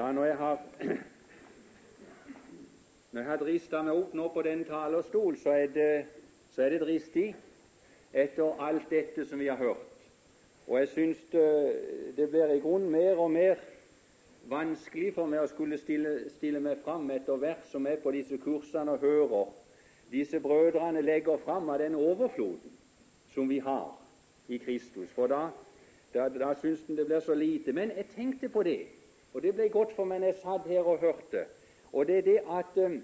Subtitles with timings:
[0.00, 0.60] Ja, når jeg har
[3.12, 5.88] når jeg har drista meg opp nå på den talerstol, så er det,
[6.48, 7.24] så er det dristig
[8.22, 10.06] etter alt dette som vi har hørt.
[10.70, 11.42] Og jeg syns det,
[12.16, 13.60] det blir i grunnen mer og mer
[14.48, 18.38] vanskelig for meg å skulle stille, stille meg fram etter hvert som er på disse
[18.40, 19.50] kursene og hører
[20.14, 22.72] disse brødrene legger fram av den overfloden
[23.34, 23.92] som vi har
[24.48, 25.12] i Kristus.
[25.12, 25.50] For da,
[26.16, 27.76] da, da syns en det blir så lite.
[27.76, 28.80] Men jeg tenkte på det,
[29.34, 31.44] og det ble godt for meg når jeg satt her og hørte.
[31.92, 33.02] Og det er det at um,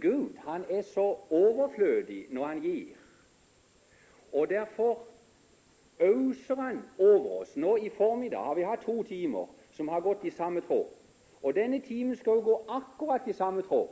[0.00, 2.96] Gud han er så overflødig når han gir.
[4.32, 4.98] Og derfor
[6.00, 7.56] øser han over oss.
[7.56, 10.86] Nå i formiddag har vi hatt to timer som har gått i samme tråd.
[11.42, 13.88] Og denne timen skal jo gå akkurat i samme tråd.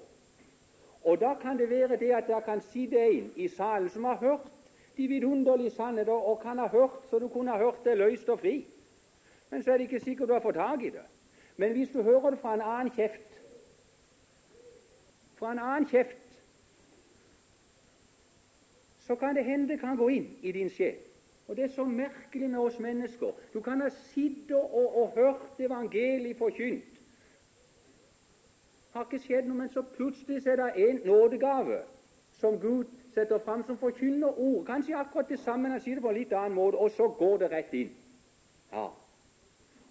[1.04, 4.16] Og da kan det være det at det kan sitte en i salen som har
[4.16, 4.50] hørt
[4.96, 8.40] de vidunderlige sannheter, og kan ha hørt så du kunne ha hørt det løst og
[8.40, 8.66] fri.
[9.50, 11.04] Men så er det ikke sikkert du har fått tak i det.
[11.56, 13.38] Men hvis du hører det fra en annen kjeft
[15.38, 16.16] Fra en annen kjeft
[19.10, 20.94] så kan det hende det kan gå inn i din sjel.
[21.48, 23.32] Og Det er så merkelig med oss mennesker.
[23.54, 27.00] Du kan ha sittet og, og hørt evangeliet forkynt.
[28.90, 31.80] Har ikke skjedd noe, men så plutselig er det en nådegave
[32.38, 32.84] som Gud
[33.14, 34.64] setter fram, som forkynner ord.
[34.66, 37.38] Kanskje akkurat det samme, han sier det på en litt annen måte, og så går
[37.42, 37.90] det rett inn.
[38.72, 38.86] Ja.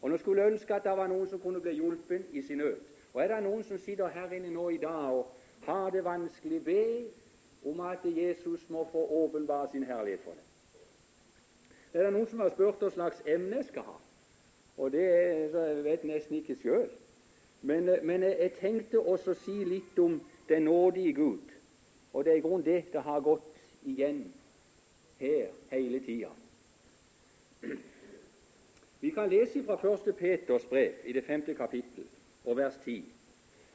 [0.02, 2.58] Og Nå skulle jeg ønske at det var noen som kunne bli hjulpet i sin
[2.58, 2.78] nød.
[3.14, 5.28] Og Er det noen som sitter her inne nå i dag og
[5.66, 7.05] har det vanskelig, be
[7.66, 10.45] om at Jesus må få åpenbare sin herlighet for deg.
[11.94, 13.95] Det er noen som har spurt hva slags emne jeg skal ha,
[14.77, 15.05] og det
[15.83, 16.89] vet jeg nesten ikke sjøl.
[17.61, 21.55] Men, men, jeg tenkte også å si litt om den nådige Gud,
[22.14, 24.21] og det er i grunnen det det har gått igjen
[25.20, 26.32] her hele tida.
[29.02, 30.15] Vi kan lese fra 1.
[30.15, 32.08] Peters brev i det femte kapittel
[32.45, 33.05] og vers 10.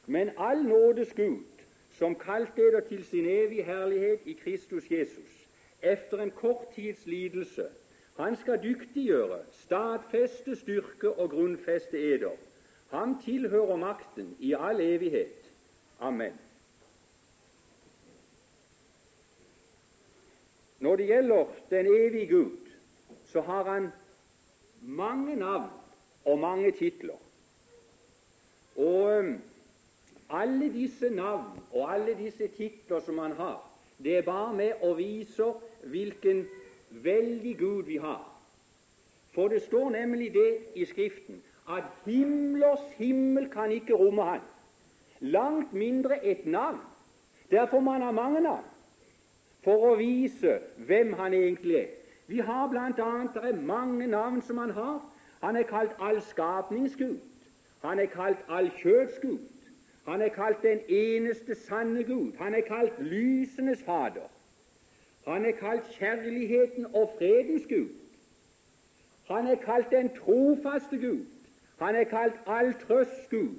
[0.05, 1.43] Men all nådes Gud,
[1.89, 5.49] som kalte dere til sin evige herlighet i Kristus Jesus,
[5.81, 7.65] efter en kort tids lidelse,
[8.17, 12.31] han skal dyktiggjøre, stadfeste, styrke og grunnfeste eder.
[12.87, 15.51] Ham tilhører makten i all evighet.
[15.99, 16.33] Amen.
[20.79, 22.69] Når det gjelder den evige Gud,
[23.23, 23.91] så har han
[24.87, 25.69] mange navn
[26.25, 27.17] og mange titler.
[28.75, 29.41] Og um,
[30.29, 33.71] alle disse navn og alle disse titler som han har,
[34.03, 35.53] det er bare med å vise
[35.87, 36.45] hvilken
[36.89, 38.23] veldig Gud vi har.
[39.35, 44.41] For det står nemlig det i Skriften at himlers himmel kan ikke romme Han.
[45.19, 46.79] Langt mindre et navn.
[47.51, 48.65] Derfor man har mange navn
[49.63, 51.87] for å vise hvem han egentlig er.
[52.27, 53.47] Vi har bl.a.
[53.47, 55.11] det mange navn som han har.
[55.43, 57.17] Han er kalt allskapningsgud.
[57.81, 59.39] Han er kalt allkjødsgud.
[60.07, 62.31] Han er kalt den eneste sanne Gud.
[62.37, 64.29] Han er kalt lysenes fader.
[65.27, 67.89] Han er kalt kjærligheten og fredens Gud.
[69.27, 71.25] Han er kalt den trofaste Gud.
[71.79, 72.87] Han er kalt
[73.29, 73.55] Gud.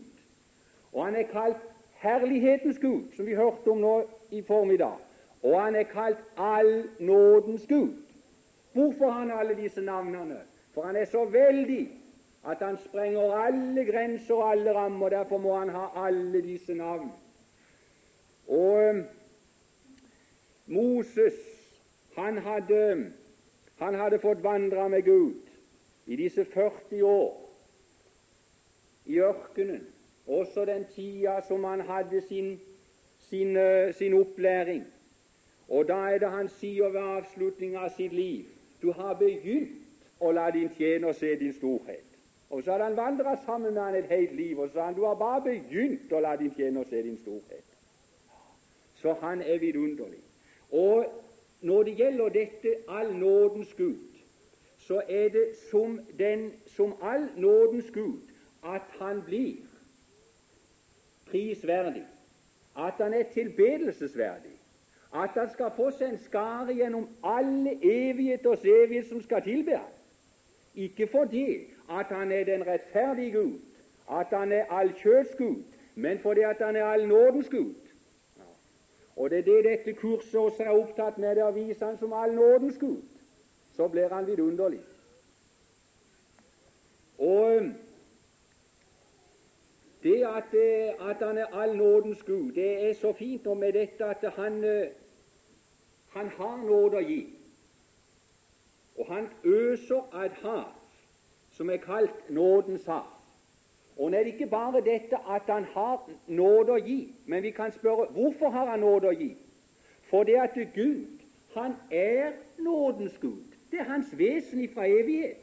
[0.93, 1.57] Og han er kalt
[1.93, 4.97] herlighetens Gud, som vi hørte om nå i formiddag.
[5.43, 8.06] Og han er kalt allnådens Gud.
[8.77, 10.41] Hvorfor har han alle disse navnene?
[10.75, 11.89] For han er så veldig
[12.45, 15.09] at han sprenger alle grenser og alle rammer.
[15.09, 17.11] Derfor må han ha alle disse navn.
[18.47, 19.05] Og um,
[20.67, 21.39] Moses
[22.17, 23.13] han hadde,
[23.79, 25.41] han hadde fått vandre med Gud
[26.07, 27.33] i disse 40 år
[29.07, 29.87] i ørkenen,
[30.27, 32.61] også den tida som han hadde sin,
[33.19, 34.85] sin, eh, sin opplæring.
[35.69, 38.56] Og da er det han sier ved avslutningen av sitt liv
[38.87, 42.05] Du har begynt å la din tjener se din storhet.
[42.51, 44.95] Og så hadde han vandra sammen med han et helt liv, og så sa han
[44.95, 47.65] du har bare begynt å la din tjener se din storhet.
[48.95, 50.23] Så han er vidunderlig.
[50.71, 51.05] Og
[51.61, 54.23] når det gjelder dette all nådens Gud,
[54.79, 58.31] så er det som, den, som all nådens Gud
[58.63, 59.67] at han blir
[61.27, 62.07] prisverdig,
[62.79, 64.56] at han er tilbedelsesverdig,
[65.23, 69.93] at han skal få seg en skare gjennom alle evigheters evighet som skal tilbe ham.
[70.75, 71.47] Ikke fordi
[71.91, 73.59] at han er den rettferdige Gud,
[74.11, 75.63] at han er allkjøds Gud,
[75.95, 77.75] men fordi at han er allnådens Gud.
[79.17, 82.13] Og det er det dette kurset også er opptatt med, det å vise Han som
[82.13, 83.01] allnådens Gud.
[83.73, 84.81] Så blir han vidunderlig.
[87.19, 87.63] Og
[90.03, 90.55] det at,
[91.11, 94.61] at, han er allnådens Gud, det er så fint med dette at han,
[96.17, 97.21] han har nåde å gi.
[98.97, 100.73] Og han øser et hav
[101.53, 103.07] som er kalt nådens hav.
[103.97, 107.73] Og det er ikke bare dette at han har nåde å gi, men vi kan
[107.73, 109.31] spørre hvorfor har han nåde å gi?
[110.11, 111.25] For det at Gud,
[111.55, 113.57] han er nådens Gud.
[113.71, 115.43] Det er hans vesen fra evighet.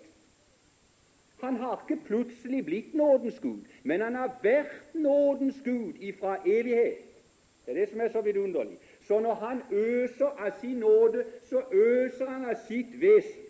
[1.41, 7.03] Han har ikke plutselig blitt nådens Gud, men han har vært nådens Gud fra evighet.
[7.65, 8.77] Det er det som er så vidunderlig.
[9.03, 13.43] Så når han øser av sin nåde, så øser han av sitt vesen,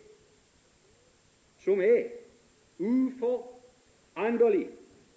[1.57, 2.09] som er
[2.79, 4.69] uforanderlig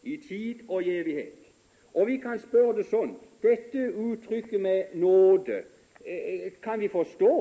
[0.02, 1.52] i tid og evighet.
[1.94, 5.62] Og vi kan spørre det sånn Dette uttrykket med nåde,
[6.04, 7.32] eh, kan vi forstå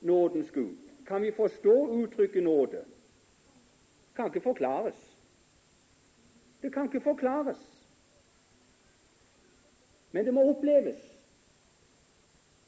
[0.00, 0.76] nådens Gud?
[1.06, 2.84] Kan vi forstå uttrykket nåde?
[4.08, 5.18] Det kan ikke forklares.
[6.62, 7.60] Det kan ikke forklares.
[10.12, 11.17] Men det må oppleves.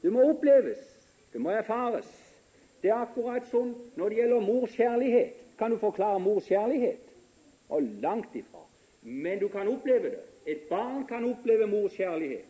[0.01, 0.81] Det må oppleves.
[1.33, 2.09] Det må erfares.
[2.81, 5.33] Det er akkurat som når det gjelder mors kjærlighet.
[5.59, 7.11] Kan du forklare mors kjærlighet?
[7.71, 8.59] og langt ifra.
[9.01, 10.19] Men du kan oppleve det.
[10.47, 12.45] Et barn kan oppleve mors kjærlighet.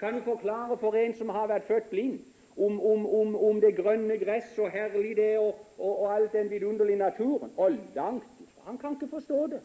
[0.00, 2.18] Kan du forklare for en som har vært født blind,
[2.56, 6.50] om, om, om, om det grønne gress og herlig det og, og, og alt den
[6.50, 7.52] vidunderlige naturen?
[7.56, 8.62] Og langt ifra.
[8.64, 9.60] Han kan ikke forstå det.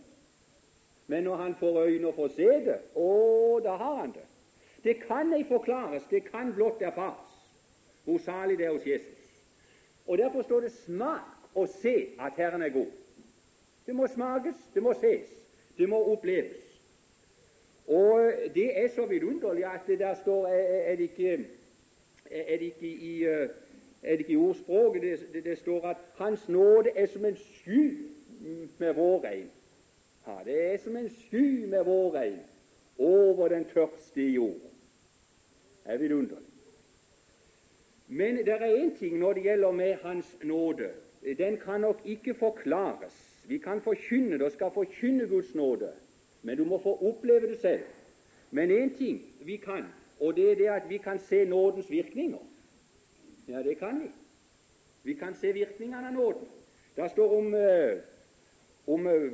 [1.08, 4.28] Men når han får øyne og får se det, å, da har han det.
[4.86, 7.32] Det kan ei forklares, det kan blott erfares.
[8.04, 9.42] Hvor salig det hos Jesus.
[10.06, 12.92] Og Derfor står det smak å se at Herren er god.
[13.86, 15.32] Det må smakes, det må ses,
[15.78, 16.62] det må oppleves.
[17.88, 21.46] Og Det er så vidunderlig at det der står Er det ikke,
[22.32, 23.24] er det ikke i
[24.06, 27.38] er det ikke i ordspråket det, det, det, står at Hans nåde er som en
[27.38, 27.98] sky
[28.78, 29.50] med vårregn.
[30.28, 32.40] Ja, det er som en sky med vårregn
[32.98, 34.75] over den tørste jord.
[35.86, 36.50] Er vidunderlig.
[38.08, 40.90] Men det er én ting når det gjelder med Hans nåde.
[41.38, 43.46] Den kan nok ikke forklares.
[43.48, 45.92] Vi kan forkynne det og skal forkynne Guds nåde,
[46.42, 47.82] men du må få oppleve det selv.
[48.52, 49.86] Men én ting vi kan,
[50.20, 52.40] og det er det at vi kan se nådens virkninger.
[53.48, 54.12] Ja, det kan vi.
[55.04, 56.48] Vi kan se virkningene av nåden.
[56.96, 58.00] Det står om, uh,
[58.88, 59.32] om uh,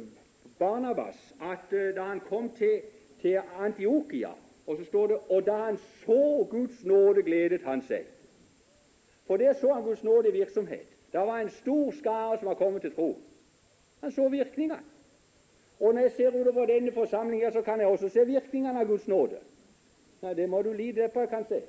[0.59, 2.81] Barnabas at uh, da han kom til,
[3.21, 4.30] til Antiokia,
[4.71, 8.06] og så står det og da han så Guds nåde, gledet han seg.
[9.27, 10.88] For der så han Guds nåde i virksomhet.
[11.12, 13.18] Det var en stor skare som var kommet til tro.
[14.01, 14.79] Han så virkningene.
[15.79, 19.07] Og når jeg ser utover denne forsamlingen, så kan jeg også se virkningene av Guds
[19.07, 19.38] nåde.
[20.23, 21.62] Ja, Det må du lide på jeg kan se.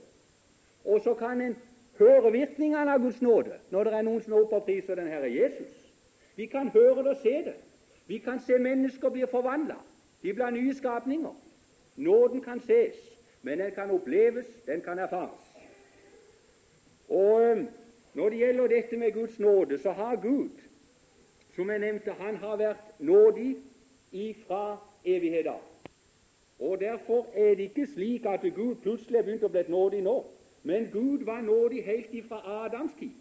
[0.84, 1.56] Og så kan en
[1.98, 5.08] høre virkningene av Guds nåde når det er noen som er oppe og priser den
[5.08, 5.94] Herre Jesus.
[6.36, 7.56] Vi kan høre det og se det.
[8.06, 9.76] Vi kan se mennesker bli forvandla.
[10.22, 11.34] De blir nye skapninger.
[11.96, 12.96] Nåden kan ses,
[13.42, 15.54] men den kan oppleves, den kan erfares.
[17.08, 17.64] Og
[18.14, 20.50] Når det gjelder dette med Guds nåde, så har Gud
[21.56, 23.56] som jeg nevnte, han har vært nådig
[24.12, 25.60] ifra evighet av.
[26.58, 30.16] Og Derfor er det ikke slik at Gud plutselig er begynt å bli nådig nå.
[30.62, 33.18] Men Gud var nådig helt ifra Adams tid.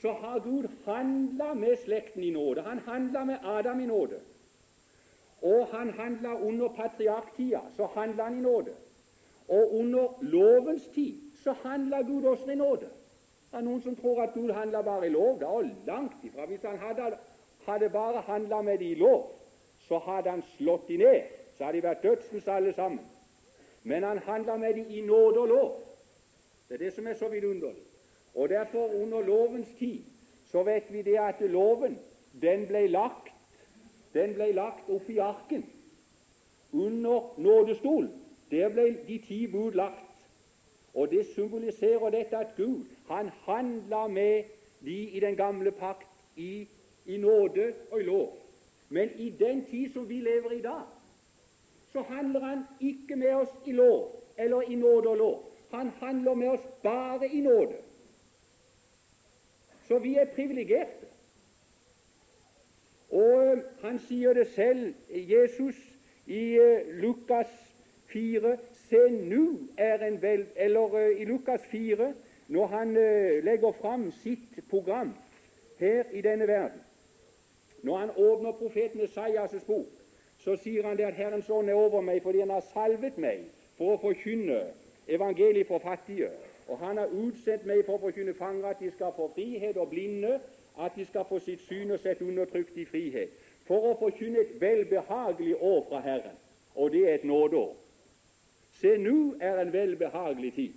[0.00, 2.62] Så har Gud handla med slekten i nåde.
[2.62, 4.20] Han handla med Adam i nåde.
[5.42, 8.74] Og han handla under patriarktida, så handla han i nåde.
[9.48, 12.88] Og under lovens tid så handla Gud også i nåde.
[13.50, 15.38] Det er noen som tror at Gud handla bare i lov.
[15.40, 16.46] Det er langt ifra.
[16.46, 17.16] Hvis han hadde,
[17.66, 19.30] hadde bare handla med det i lov,
[19.78, 21.22] så hadde han slått de ned.
[21.54, 23.00] Så hadde de vært dødsens alle sammen.
[23.82, 25.70] Men han handla med de i nåde og lov.
[26.68, 27.82] Det er det som er så vidunderlig.
[28.34, 30.02] Og derfor, under lovens tid,
[30.44, 31.98] så vet vi det at loven,
[32.42, 33.32] den ble lagt
[34.16, 35.64] den ble lagt oppi arken
[36.72, 38.10] under nådestolen.
[38.50, 40.04] Der ble de ti bud lagt.
[40.94, 44.44] Og Det symboliserer dette at Gud han handla med
[44.84, 46.68] de i den gamle pakt i,
[47.06, 48.36] i nåde og i lov.
[48.88, 50.82] Men i den tid som vi lever i dag,
[51.92, 55.42] så handler han ikke med oss i lov eller i nåde og lov.
[55.70, 57.76] Han handler med oss bare i nåde.
[59.88, 61.06] Så vi er privilegerte.
[63.16, 65.78] Og han sier det selv, Jesus,
[66.26, 67.52] i uh, Lukas
[68.12, 69.44] 4 Se, nå
[69.78, 72.12] er en vel Eller uh, i Lukas 4,
[72.48, 75.14] når han uh, legger fram sitt program
[75.78, 76.80] her i denne verden
[77.82, 79.92] Når han åpner profeten Esaias' bok,
[80.38, 83.46] så sier han det at Herrens ånd er over meg fordi han har salvet meg
[83.78, 84.60] for å forkynne
[85.06, 86.30] evangeliet for fattige.
[86.66, 89.92] Og han har utsendt meg for å forkynne fanger at de skal få frihet, og
[89.92, 90.40] blinde
[90.80, 93.32] at de skal få sitt syn og sett undertrykt i frihet.
[93.66, 96.36] For å forkynne et velbehagelig år fra Herren,
[96.74, 97.74] og det er et nådeår.
[98.76, 100.74] Se, nå er en velbehagelig tid.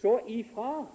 [0.00, 0.86] Så ifra,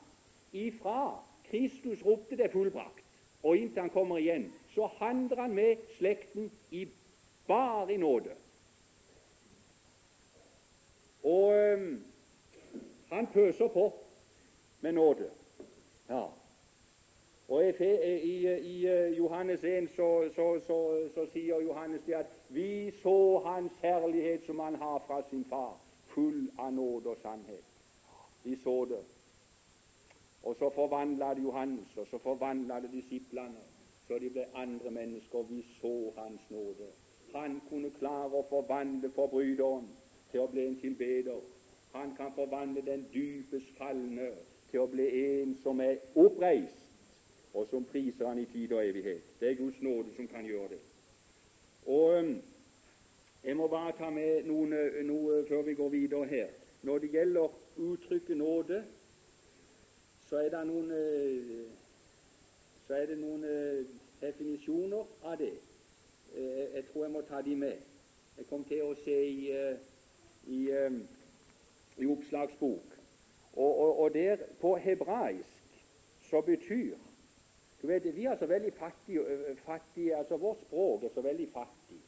[0.53, 3.05] ifra Kristus ropte det fullbrakt,
[3.44, 6.88] og inntil han kommer igjen, så handler han med slekten i
[7.48, 8.32] Bare i nåde.
[11.24, 12.05] Og um,
[13.12, 13.94] han pøser på
[14.82, 15.29] med nåde.
[16.10, 16.24] Ja.
[17.48, 23.38] Og i, eh, Johannes 1 så, så, så, så, sier Johannes det at vi så
[23.46, 27.66] Hans herlighet som han har fra sin far, full av nåde og sannhet.
[28.44, 29.04] Vi så det.
[30.44, 33.62] Og så forvandla det Johannes, og så forvandla det disiplene,
[34.08, 35.44] så de ble andre mennesker.
[35.50, 36.90] Vi så Hans nåde.
[37.34, 39.88] Han kunne klare å forvandle forbryteren
[40.32, 41.42] til å bli en tilbeder.
[41.94, 44.32] Han kan forvandle den dypest falne
[44.72, 46.85] til å bli en som er oppreist,
[47.56, 49.24] og som priser han i tid og evighet.
[49.40, 50.80] Det er Guds nåde som kan gjøre det.
[51.86, 52.36] Og
[53.46, 54.72] Jeg må bare ta med noen,
[55.06, 56.48] noe før vi går videre her.
[56.82, 58.80] Når det gjelder uttrykket nåde,
[60.26, 60.90] så er det noen,
[62.88, 63.46] så er det noen
[64.22, 65.54] definisjoner av det.
[66.34, 67.78] Eh, jeg tror jeg må ta de med.
[68.38, 69.54] Jeg kom til å se i,
[70.48, 70.62] i,
[72.02, 72.98] i oppslagsbok.
[73.54, 75.84] Og, og, og der på hebraisk
[76.26, 76.98] så betyr
[77.86, 82.01] du vet, Vi er så veldig fattige, fattige altså Vårt språk er så veldig fattig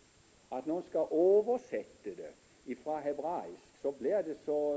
[0.51, 4.75] at når en skal oversette det fra hebraisk, så blir det så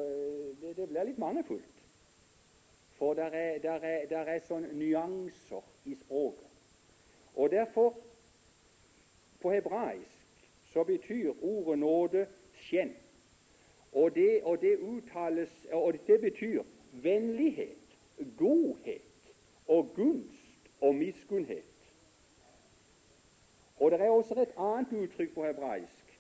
[0.60, 1.78] det, det blir litt mangelfullt.
[2.98, 6.46] For der er, der er, der er sånne nyanser i språket.
[7.34, 7.94] Og derfor,
[9.40, 12.92] på hebraisk, så betyr ordet nåde skjenn.
[13.92, 14.10] Og
[14.42, 14.58] og
[15.72, 17.96] Og det betyr vennlighet,
[18.36, 19.32] godhet
[19.66, 20.39] og gunst
[20.80, 21.64] og miskunnhet.
[23.80, 26.18] Og det er også et annet uttrykk på hebraisk,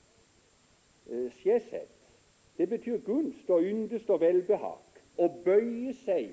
[1.10, 1.86] eh,
[2.58, 4.78] Det betyr gunst og yndest og velbehag.
[5.18, 6.30] Å bøye seg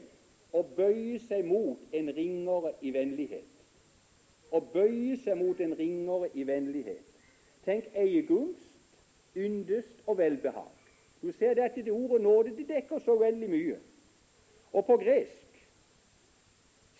[0.57, 3.49] å bøye seg mot en ringere i vennlighet.
[4.51, 7.03] Å bøye seg mot en ringere i vennlighet.
[7.65, 8.71] Tenk eiegunst,
[9.35, 10.71] yndest og velbehag.
[11.21, 13.77] Du ser dette det ordet nåde det dekker så veldig mye.
[14.71, 15.59] Og på gresk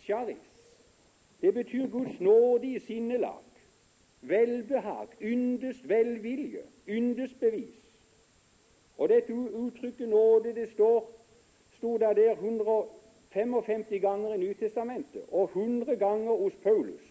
[0.03, 0.46] charis
[1.41, 3.43] det betyr Guds nåde i sinnelag,
[4.21, 7.83] velbehag, yndest velvilje, yndest bevis.
[8.97, 11.11] Og dette uttrykket nåde det står
[11.77, 17.01] sto der der 155 ganger i Nytestamentet og 100 ganger hos Paulus.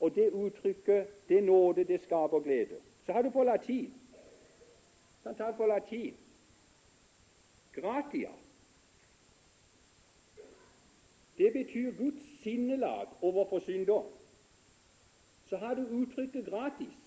[0.00, 2.76] Og det uttrykket, det nåde, det skaper glede.
[3.06, 3.94] Så har du på latin.
[5.22, 6.14] så tar du på latin.
[7.72, 8.30] Gratia.
[11.38, 14.06] Det betyr Guds sinnelag overfor syndom.
[15.44, 16.98] Så har du uttrykket gratis.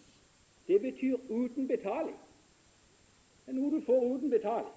[0.67, 2.19] Det betyr uten betaling.
[3.45, 4.75] Det er noe du får uten betaling.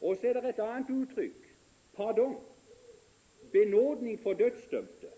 [0.00, 1.50] Og så er det et annet uttrykk
[1.96, 2.36] pardon.
[3.52, 5.10] Benådning for dødsdømte.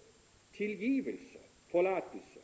[0.52, 1.38] Tilgivelse.
[1.70, 2.40] Forlatelse.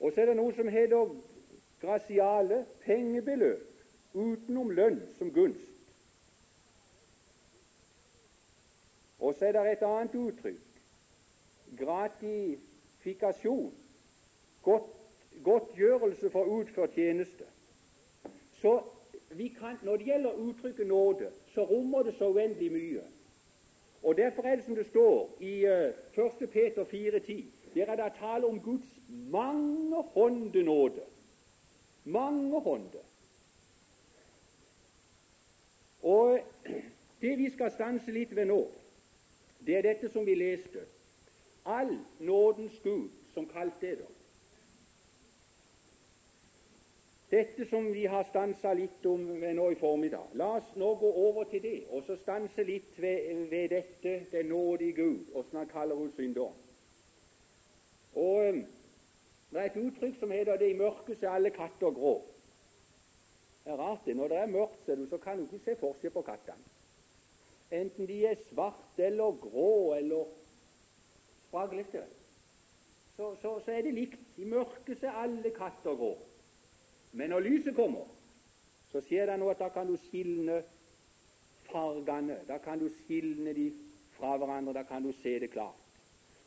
[0.00, 1.14] Og så er det noe som heter
[1.80, 3.70] grasiale pengebeløp
[4.14, 5.73] utenom lønn som gunst.
[9.24, 10.74] Og så er det et annet uttrykk
[11.76, 13.74] gratifikasjon.
[14.62, 14.82] Godt,
[15.44, 17.44] godtgjørelse for utført tjeneste.
[18.52, 18.82] Så
[19.58, 23.02] kan, når det gjelder uttrykket nåde, så rommer det så uendelig mye.
[24.02, 26.50] Og Derfor er det som det står i uh, 1.
[26.50, 27.44] Peter 4,10.
[27.74, 31.00] Der er det tale om Guds mangehånde nåde.
[32.04, 32.98] Mangehånde.
[36.02, 36.38] Og
[37.20, 38.68] det vi skal stanse litt ved nå,
[39.66, 40.84] det er dette som vi leste.
[41.64, 44.10] All nådens Gud, som kalte det.
[47.30, 51.48] Dette som vi har stansa litt om nå i formiddag, la oss nå gå over
[51.50, 55.98] til det, og så stanse litt ved, ved dette den nådige Gud, åssen han kaller
[55.98, 56.60] oss synderen.
[58.14, 58.64] Og um,
[59.54, 62.22] Det er et uttrykk som heter 'det i mørket er alle katter grå'.
[63.64, 64.16] Det er rart det.
[64.16, 66.73] Når det er mørkt, så kan du ikke se forskjell på kattene.
[67.74, 70.30] Enten de er svarte eller grå eller
[71.48, 72.04] spraglete,
[73.16, 74.20] så, så, så er det likt.
[74.36, 76.14] I mørket så er alle katter grå.
[77.12, 78.08] Men når lyset kommer,
[78.90, 80.62] så skjer det noe at da kan du skilne
[81.70, 82.40] fargene.
[82.48, 83.68] Da kan du skilne de
[84.16, 84.74] fra hverandre.
[84.74, 85.78] Da kan du se det klart.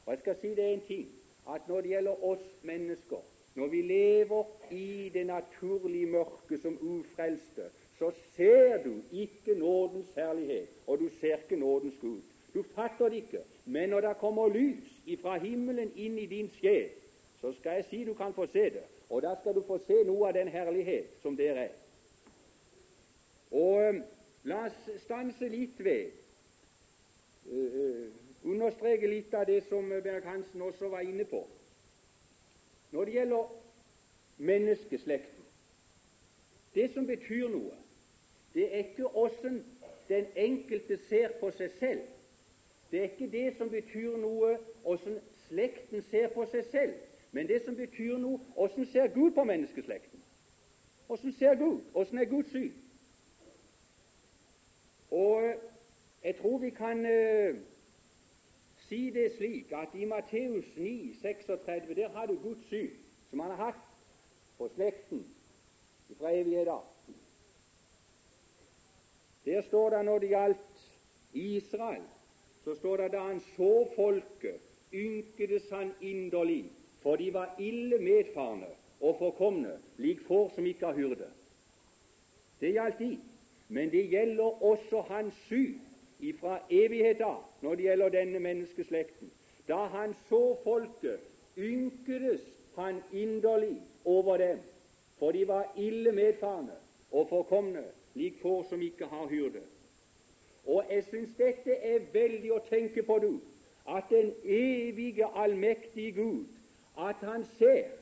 [0.05, 1.07] Og jeg skal si det en ting,
[1.49, 3.23] at når det gjelder oss mennesker,
[3.55, 10.69] når vi lever i det naturlige mørket som ufrelste, så ser du ikke nådens herlighet,
[10.87, 12.21] og du ser ikke nådens Gud.
[12.53, 13.39] Du fatter det ikke.
[13.65, 16.89] Men når det kommer lys fra himmelen inn i din sjel,
[17.41, 18.83] så skal jeg si du kan få se det.
[19.09, 21.75] Og da skal du få se noe av den herlighet som der er.
[23.51, 24.01] Og um,
[24.43, 26.09] la oss stanse litt ved
[27.51, 28.07] uh,
[28.47, 31.47] Understreke litt av det som Berg Hansen også var inne på.
[32.91, 33.55] når det gjelder
[34.37, 35.43] menneskeslekten
[36.75, 37.73] Det som betyr noe,
[38.57, 39.65] det er ikke åssen
[40.09, 42.01] den enkelte ser på seg selv.
[42.91, 46.95] Det er ikke det som betyr noe åssen slekten ser på seg selv,
[47.31, 50.23] men det som betyr noe, åssen ser Gud på menneskeslekten?
[51.09, 51.85] Åssen ser Gud?
[51.93, 52.73] Åssen er Guds syn?
[55.11, 55.53] Og
[56.23, 57.61] jeg tror vi kan uh,
[58.89, 62.89] si det slik at i Matteus 9, 36, der har du Guds syn,
[63.29, 63.87] som han har hatt
[64.57, 65.27] på slekten
[66.17, 66.96] fra evighet av.
[69.47, 70.87] Der står det når det gjaldt
[71.33, 72.03] Israel,
[72.63, 74.59] så står det da han så folket,
[74.93, 76.65] ynkedes han inderlig,
[76.99, 78.67] for de var ille medfarne
[78.99, 81.29] og forkomne, lik får som ikke har hyrde.
[82.59, 83.17] Det gjaldt de.
[83.69, 85.79] Men det gjelder også hans syn
[86.19, 89.31] ifra evighet av når det gjelder denne menneskeslekten.
[89.67, 91.23] Da han så folket,
[91.57, 92.43] ynkedes
[92.75, 94.59] han inderlig over dem,
[95.19, 96.75] for de var ille medfarne
[97.11, 97.83] og forkomne,
[98.17, 99.61] lik får som ikke har hyrde.
[100.67, 103.39] Og jeg syns dette er veldig å tenke på, du,
[103.87, 106.45] at den evige, allmektige Gud,
[106.97, 107.93] at han ser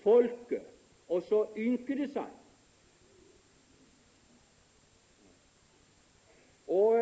[0.00, 0.64] folket,
[1.08, 2.32] og så ynker det seg.
[6.66, 6.98] Og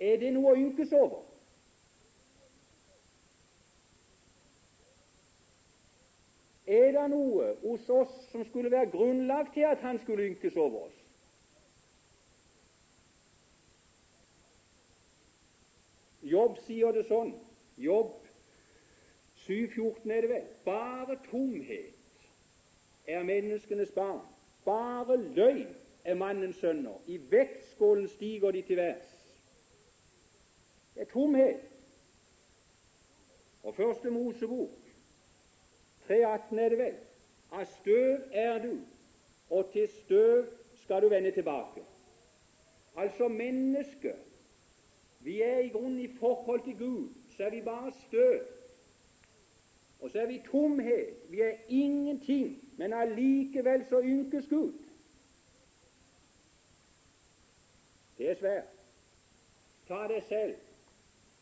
[0.00, 1.29] er det noe å ynkes over?
[6.70, 10.84] Er det noe hos oss som skulle være grunnlag til at han skulle ynkes over
[10.86, 10.98] oss?
[16.22, 17.32] Jobb sier det sånn.
[17.80, 18.12] Jobb
[19.48, 20.46] 7,14 er det vel.
[20.68, 22.28] Bare tomhet
[23.08, 24.20] er menneskenes barn.
[24.64, 25.72] Bare løgn
[26.04, 27.00] er mannens sønner.
[27.10, 29.10] I vektskålen stiger de til værs.
[30.94, 31.66] Det er tomhet.
[33.62, 34.89] Og Første Mosebok
[36.10, 36.94] 3,18 er det vel.
[37.52, 38.72] Av støv er du,
[39.50, 41.82] og til støv skal du vende tilbake.
[42.96, 44.26] Altså mennesket
[45.20, 48.40] Vi er i grunnen i forhold til Gud, så er vi bare støv.
[50.00, 51.14] Og så er vi tomhet.
[51.28, 54.72] Vi er ingenting, men allikevel så ynkes Gud.
[58.18, 58.64] Det er svært.
[59.88, 60.56] Ta deg selv,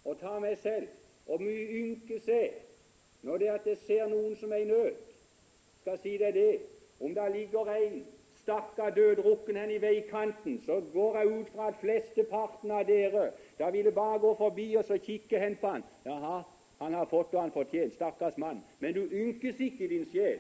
[0.05, 0.89] og ta meg selv,
[1.27, 2.68] og mye ynkes seg
[3.23, 4.93] når det at jeg ser noen som er i nød,
[5.81, 6.53] skal si deg det.
[7.01, 8.05] Om det ligger en
[8.35, 13.71] stakkar dødrukken hen i veikanten, så går jeg ut fra at flesteparten av dere da
[13.71, 15.85] ville bare gå forbi og så kikke hen på han.
[16.07, 16.43] Jaha,
[16.79, 18.63] han har fått det han fortjent, stakkars mann.
[18.81, 20.39] Men du ynkes ikke i din sjel.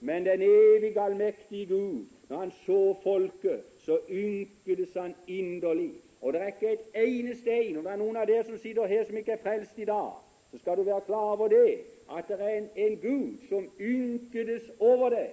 [0.00, 5.92] Men den evige, allmektige Gud, når han så folket, så ynkedes han inderlig.
[6.20, 8.86] Og det er ikke et eneste en, og det er noen av dere som sitter
[8.86, 10.12] her som ikke er frelst i dag,
[10.56, 11.80] så skal du være klar over det,
[12.18, 15.30] at det er en, en Gud som ynkedes over deg.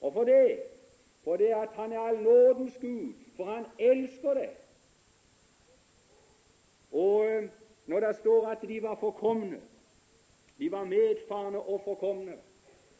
[0.00, 0.58] Og for det,
[1.24, 4.50] for det at han er allnådens Gud, for han elsker deg.
[6.92, 7.48] Og eh,
[7.86, 9.60] når det står at de var forkomne,
[10.58, 12.32] de var medfarne og forkomne,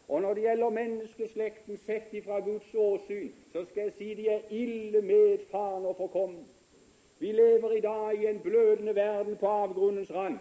[0.09, 4.41] og når det gjelder menneskeslekten sett ifra Guds åsyn, så skal jeg si de er
[4.51, 6.45] ille medfarne og forkomne.
[7.19, 10.39] Vi lever i dag i en blødende verden på avgrunnens rand.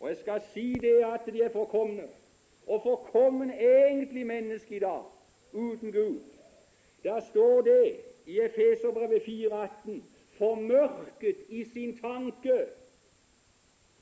[0.00, 2.08] Og jeg skal si det at de er forkomne.
[2.66, 5.02] Og forkommen er egentlig menneske i dag,
[5.52, 6.20] uten Gud.
[7.02, 10.00] Der står det i Efeserbrevet 4,18
[10.38, 12.66] formørket i sin tanke.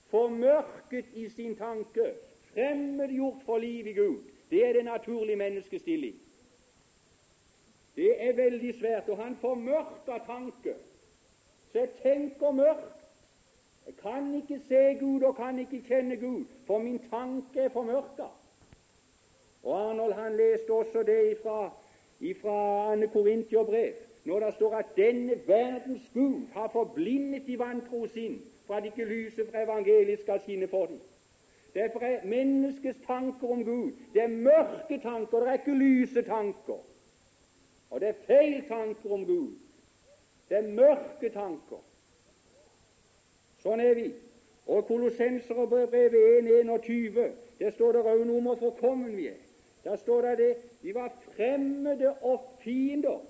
[0.06, 2.14] Formørket i sin tanke.
[2.40, 4.18] Fremmedgjort for liv i Gud.
[4.50, 6.14] Det er det naturlige menneskestilling.
[7.96, 9.08] Det er veldig svært.
[9.08, 10.74] Og han formørka tanke.
[11.72, 13.03] Så jeg tenker mørkt
[13.86, 18.28] jeg kan ikke se Gud og kan ikke kjenne Gud, for min tanke er formørka.
[19.62, 21.36] Og Arnold han leste også det
[22.20, 23.92] ifra Anne Korintiobrev,
[24.24, 29.04] når det står at denne verdens Gud har forblindet de vantro sin, for at ikke
[29.04, 31.00] lyset fra evangeliet skal skinne for dem.
[31.74, 36.78] Derfor er menneskets tanker om Gud det er mørke tanker, det er ikke lyse tanker.
[37.90, 39.52] Og det er feil tanker om Gud.
[40.48, 41.82] Det er mørke tanker.
[43.64, 44.10] Sånn er vi.
[44.68, 49.40] Og Kolossenserbrevet 1.21, der står det også noe om hvor forkommen vi er.
[49.84, 53.20] Der står det det vi var fremmede og fiender.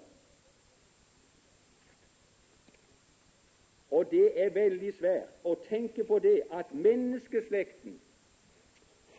[3.90, 8.00] Og det er veldig svært å tenke på det at menneskeslekten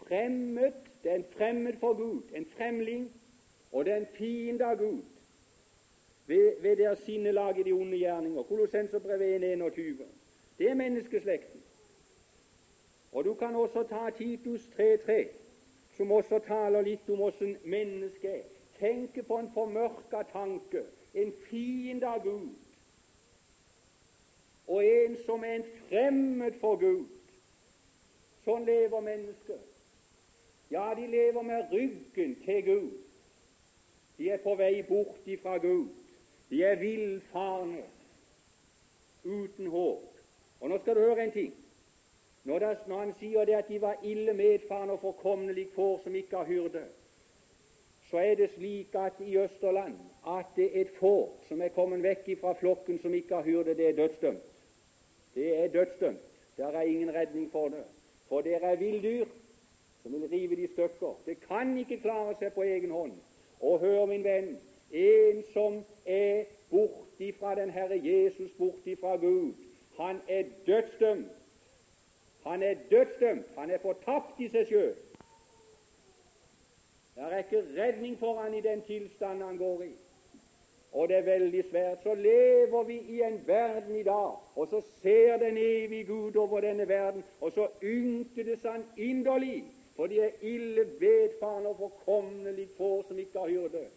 [0.02, 0.74] fremmed,
[1.04, 3.08] det er en fremmed for Gud, en fremling,
[3.72, 5.04] og det er en fiende av Gud
[6.28, 8.44] ved, ved deres sinnelag i de onde gjerninger.
[8.44, 10.04] Kolossenserbrevet 1.21.
[10.58, 11.62] Det er menneskeslekten.
[13.12, 15.28] Og du kan også ta Titus 3.3,
[15.98, 18.44] som også taler litt om åssen mennesket er.
[18.80, 22.50] Tenke på en formørka tanke, en fiende av Gud,
[24.68, 27.06] og en som er en fremmed for Gud.
[28.46, 29.62] Sånn lever mennesket.
[30.74, 32.92] Ja, de lever med ryggen til Gud.
[34.18, 35.88] De er på vei bort ifra Gud.
[36.50, 37.84] De er villfarne,
[39.24, 40.15] uten håp.
[40.66, 41.54] Og nå skal du høre en ting.
[42.44, 46.00] Når, det, når han sier det at de var ille medfarende og forkomne lik får
[46.04, 46.82] som ikke har hyrde,
[48.10, 49.94] så er det slik at i Østerland
[50.28, 53.76] at det er et får som er kommet vekk fra flokken som ikke har hyrde,
[53.78, 54.48] det er dødsdømt.
[55.36, 56.26] Det er dødsdømt.
[56.58, 57.84] Der er ingen redning for det.
[58.30, 59.26] For det er villdyr
[60.02, 61.14] som vil rive de stykker.
[61.26, 63.14] Det kan ikke klare seg på egen hånd.
[63.62, 64.58] Og hør, min venn,
[64.92, 69.54] en som er borti fra den Herre Jesus, borti fra Gud,
[69.98, 71.32] han er dødsdømt.
[72.46, 73.46] Han er dødsdømt.
[73.58, 74.96] Han er fortapt i seg sjøl.
[77.16, 79.94] Det er ikke redning for han i den tilstand han går i.
[80.92, 82.04] Og det er veldig svært.
[82.04, 86.62] Så lever vi i en verden i dag, og så ser den evige Gud over
[86.62, 89.64] denne verden, og så ynkedes han inderlig,
[89.96, 93.88] for de er ille vedfarne og forkomne få som ikke har hyrde.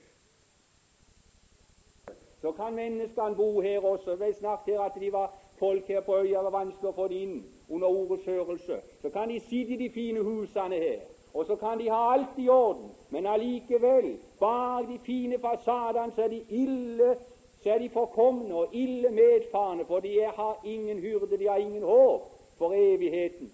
[2.40, 4.16] Så kan menneskene bo her også.
[4.16, 7.22] Vi snakket her at de var folk her på øya var vanskelig å få det
[7.22, 8.80] inn under ordets hørelse.
[9.02, 11.00] Så kan de sitte i de fine husene her,
[11.34, 12.90] og så kan de ha alt i orden.
[13.10, 17.16] Men allikevel, bak de fine fasadene, så er de ille
[17.60, 21.82] så er de forkomne og ille medfarende, for de har ingen hyrde, de har ingen
[21.82, 22.22] håp
[22.58, 23.52] for evigheten.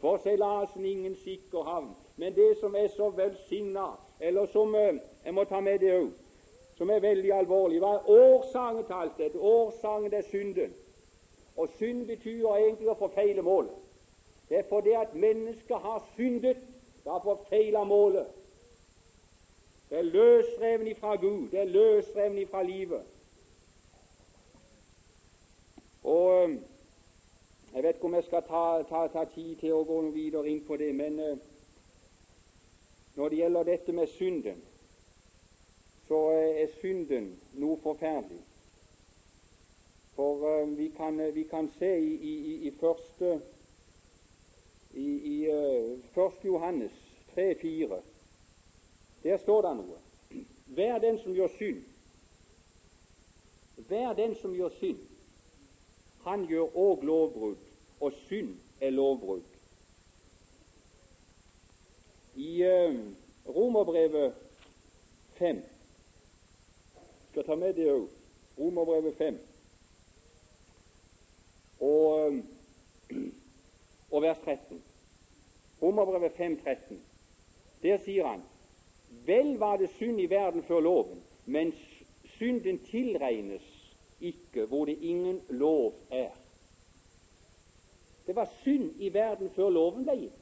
[0.00, 1.88] For seilasen ingen sikker havn.
[2.16, 3.86] Men det som er så velsigna,
[4.20, 6.08] eller som eh, Jeg må ta med det òg,
[6.74, 7.78] som er veldig alvorlig.
[7.78, 9.38] Hva er årsaken til alt dette?
[9.38, 10.72] Årsaken er synden.
[11.56, 13.74] Og synd betyr egentlig å forfeile målet.
[14.48, 16.60] Det er fordi at mennesket har syndet.
[17.04, 18.26] Det har forfeila målet.
[19.90, 21.48] Det er løsreven ifra Gud.
[21.50, 23.02] Det er løsreven ifra livet.
[26.02, 26.58] Og
[27.74, 30.60] Jeg vet ikke om jeg skal ta, ta, ta tid til å gå videre inn
[30.66, 31.16] på det, men
[33.16, 34.58] når det gjelder dette med synden,
[36.04, 38.42] så er synden noe forferdelig.
[40.16, 43.40] For uh, vi, kan, uh, vi, kan, se i, i, i første
[44.94, 46.44] i, i uh, 1.
[46.44, 46.92] Johannes
[47.36, 48.00] 3,4
[49.22, 49.98] Der står det noe.
[50.66, 51.82] Vær den som gjør synd.
[53.88, 54.98] Vær den som gjør synd.
[56.24, 57.62] Han gjør òg lovbrudd,
[58.00, 59.46] og synd er lovbrudd.
[62.34, 62.64] I
[63.48, 64.34] Romerbrevet
[65.38, 65.62] 5
[67.30, 68.08] skal ta med det òg.
[68.58, 69.38] Romerbrevet 5
[71.82, 72.32] og,
[74.10, 74.82] og vers 13.
[75.82, 77.00] Romerbrevet 5, 13.
[77.82, 78.42] Der sier han
[79.26, 81.72] Vel var det synd i verden før loven, men
[82.24, 86.30] synden tilregnes ikke hvor det ingen lov er.
[88.26, 90.38] Det var synd i verden før loven ble gitt.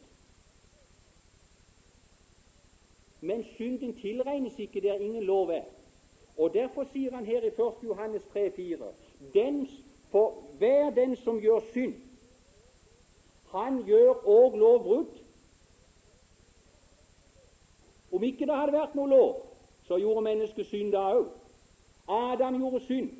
[3.20, 5.64] Men synden tilregnes ikke der ingen lov er.
[6.36, 7.54] Og Derfor sier han her i 1.
[7.84, 8.84] Johannes 3,4
[9.34, 9.68] Den
[10.10, 11.94] for hver den som gjør synd,
[13.50, 15.14] han gjør òg lovbrudd.
[18.12, 19.30] Om ikke det hadde vært noe lov,
[19.88, 21.30] så gjorde mennesket synd da òg.
[22.10, 23.10] Adam gjorde synd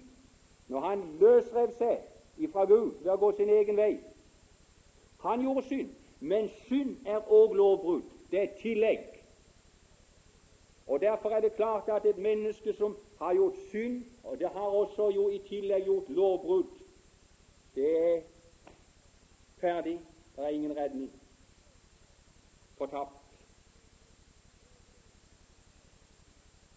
[0.70, 3.94] når han løsrev seg ifra Gud ved å gå sin egen vei.
[5.24, 8.04] Han gjorde synd, men synd er òg lovbrudd.
[8.30, 9.08] Det er tillegg.
[10.86, 14.78] Og Derfor er det klart at et menneske som har gjort synd, og det har
[14.82, 16.79] også jo i tillegg gjort lovbrudd,
[17.74, 18.20] det er
[19.60, 20.00] ferdig.
[20.36, 21.10] Det er ingen redning.
[22.78, 23.20] Fortapt.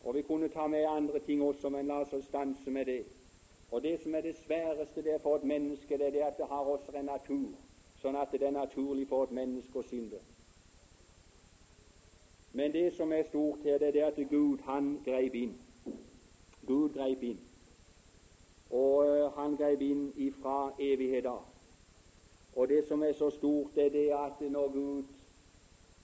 [0.04, 3.06] Og Vi kunne ta med andre ting også, men la oss stanse med det.
[3.72, 6.38] Og Det som er det sværeste det er for et menneske, det er det at
[6.38, 7.50] det har også en natur,
[7.96, 10.20] sånn at det er naturlig for et menneske å synde.
[12.54, 15.56] Men det som er stort her, det er det at Gud, han greip inn.
[16.68, 17.40] Gud greip inn.
[18.74, 21.30] Og eh, han grep inn ifra evighet.
[22.56, 25.04] Og det som er så stort, er det at når Gud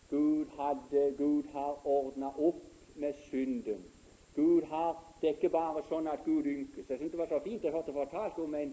[0.09, 2.63] Gud, hadde, Gud har ordna opp
[2.95, 3.85] med synden.
[4.35, 6.89] Gud har, Det er ikke bare sånn at Gud ynkes.
[6.89, 8.69] Jeg synes det var så fint jeg hørte fortalt om en,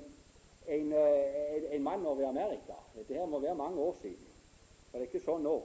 [0.68, 2.76] en, en, en mann over i Amerika.
[2.94, 4.28] Dette her må være mange år siden.
[4.90, 5.56] For det er ikke sånn nå.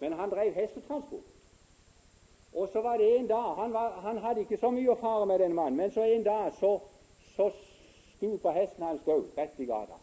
[0.00, 1.28] Men han drev hestetransport.
[2.52, 5.26] Og så var det en dag Han, var, han hadde ikke så mye å fare
[5.26, 6.78] med, den mannen, men så en dag så,
[7.36, 7.50] så
[8.22, 9.96] stupa hesten hans òg rett i gata.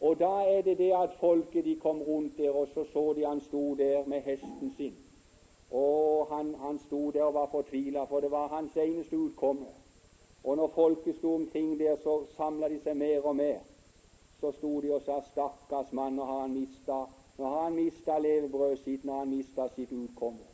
[0.00, 3.24] Og da er det det at folket de kom rundt der, og så så de
[3.24, 4.94] han sto der med hesten sin.
[5.70, 9.66] Og han, han sto der og var fortvila, for det var hans eneste utkomme.
[10.44, 13.58] Og når folket sto omkring der, så samla de seg mer og mer.
[14.40, 17.06] Så sto de og sa 'Stakkars mann, nå har han mista
[17.38, 20.53] nå har han mista levebrødet sitt, nå har han mista sitt utkomme'.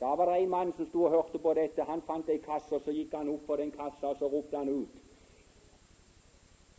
[0.00, 1.82] Da var det en mann som sto og hørte på dette.
[1.82, 4.56] Han fant ei kasse, og så gikk han opp på den kassa, og så ropte
[4.56, 4.98] han ut.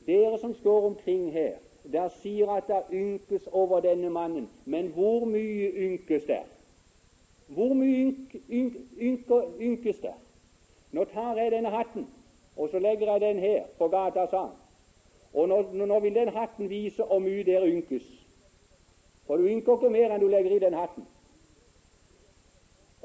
[0.08, 1.58] Dere som står omkring her,
[1.92, 4.50] der sier at det ynkes over denne mannen.
[4.66, 6.46] Men hvor mye ynkes der?
[7.48, 10.16] Hvor mye ynk, ynk, ynk, ynkes der?
[10.92, 12.08] Nå tar jeg denne hatten,
[12.56, 14.56] og så legger jeg den her på gata, sa han.
[15.34, 18.06] Og nå, nå vil den hatten vise hvor mye der ynkes.
[19.28, 21.04] For du ynker ikke mer enn du legger i den hatten.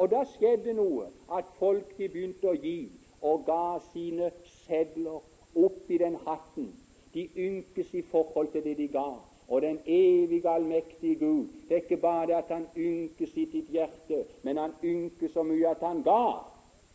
[0.02, 2.90] Og da skjedde noe, at folk de begynte å gi
[3.22, 4.32] og ga sine
[4.64, 5.20] sedler
[5.54, 6.72] oppi den hatten.
[7.14, 9.12] De ynkes i forhold til det de ga.
[9.46, 13.70] Og den evige, allmektige Gud, det er ikke bare det at han ynkes i ditt
[13.70, 16.24] hjerte, men han ynkes så mye at han ga.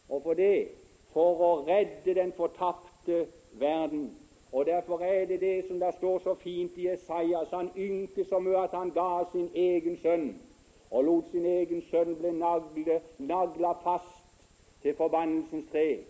[0.09, 0.67] Og for det,
[1.15, 3.27] for å redde den fortapte
[3.61, 4.09] verden.
[4.51, 7.55] Og Derfor er det det som der står så fint i Esaias.
[7.55, 10.33] Han ynkes så mye at han ga sin egen sønn,
[10.91, 12.31] og lot sin egen sønn bli
[13.19, 14.23] nagla fast
[14.81, 16.03] til forbannelsens tre.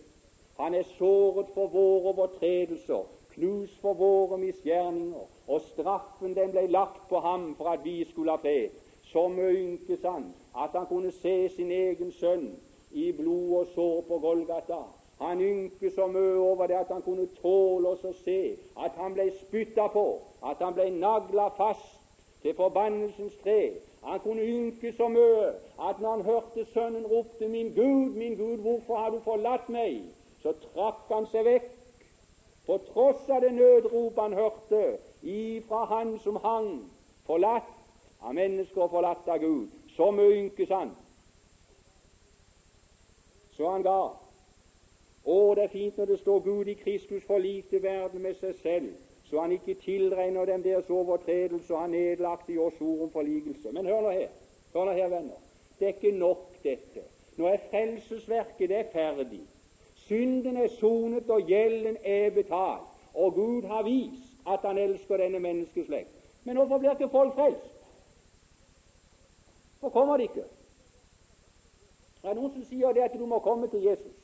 [0.58, 7.08] Han er såret for våre overtredelser, knust for våre misgjerninger, og straffen den ble lagt
[7.08, 8.70] på ham for at vi skulle ha fred.
[9.02, 12.50] Så møyntes han at han kunne se sin egen sønn
[12.90, 14.82] i blod og sår på Golgata.
[15.20, 19.14] Han ynket så mye over det at han kunne tåle oss å se at han
[19.16, 20.06] ble spytta på,
[20.42, 22.02] at han ble nagla fast
[22.42, 23.80] til forbannelsens tre.
[24.02, 25.48] Han kunne ynke så mye
[25.88, 30.14] at når han hørte sønnen ropte 'Min Gud, min Gud, hvorfor har du forlatt meg?'
[30.42, 31.70] så trakk han seg vekk
[32.66, 36.90] på tross av det nødrop han hørte ifra han som hang,
[37.26, 37.74] forlatt
[38.20, 39.68] av mennesker og forlatt av Gud.
[39.96, 40.90] Så mye ynkes han.
[43.50, 44.00] Så han ga.
[45.24, 48.92] Å, det er fint når det står Gud i Kristus forlikte verden med seg selv,
[49.30, 53.72] så han ikke tilregner dem deres overtredelse, og han nedlagt i oss ord om forlikelse.
[53.72, 54.28] Men hør nå her,
[54.72, 55.40] hør nå her, venner.
[55.78, 57.04] Det er ikke nok, dette.
[57.36, 59.42] Nå er frelsesverket det er ferdig.
[59.94, 62.94] Synden er sonet, og gjelden er betalt.
[63.14, 66.14] Og Gud har vist at han elsker denne menneskeslekt.
[66.44, 67.74] Men hvorfor blir ikke folk frelst?
[69.80, 70.44] Hvorfor kommer de ikke?
[72.22, 74.16] Det er noen som sier det at du må komme til Jesus.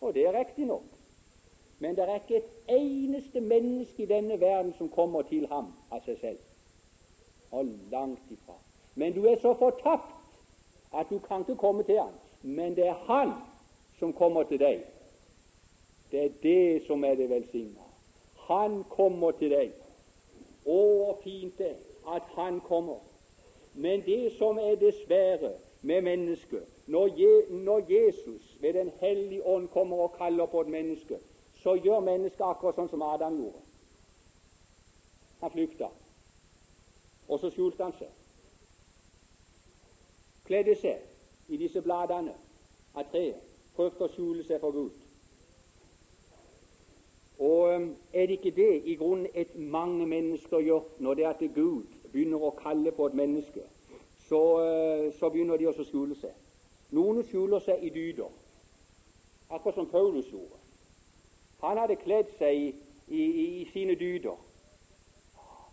[0.00, 0.95] Og det er riktig nok.
[1.78, 6.00] Men det er ikke et eneste menneske i denne verden som kommer til ham av
[6.06, 6.38] seg selv.
[7.50, 8.56] Og langt ifra.
[8.94, 10.38] Men du er så fortapt
[10.94, 12.14] at du kan ikke komme til ham.
[12.42, 13.32] Men det er han
[13.98, 14.84] som kommer til deg.
[16.10, 17.82] Det er det som er det velsigna.
[18.48, 19.72] Han kommer til deg.
[20.66, 21.76] Å, fint det
[22.08, 23.02] at han kommer.
[23.74, 29.68] Men det som er dessverre med mennesket, når, Je når Jesus ved Den hellige ånd
[29.68, 31.18] kommer og kaller på et menneske,
[31.66, 33.58] så gjør mennesket akkurat sånn som Adam gjorde.
[35.40, 35.88] Han flykta,
[37.26, 38.12] og så skjulte han seg.
[40.46, 42.36] Kledde seg i disse bladene
[42.94, 43.40] av treet,
[43.74, 45.00] prøvde å skjule seg for Gud.
[47.42, 51.32] Og um, er det ikke det i grunnen et mange mennesker gjør når det er
[51.32, 53.64] at Gud begynner å kalle på et menneske?
[54.28, 56.38] Så, uh, så begynner de å skjule seg.
[56.94, 58.30] Noen skjuler seg i dyder,
[59.50, 60.62] akkurat som Paulus gjorde.
[61.62, 62.66] Han hadde kledd seg i,
[63.08, 63.22] i,
[63.62, 64.36] i sine dyder.